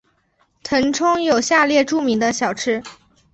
[0.63, 2.81] 腾冲有下列著名的小吃。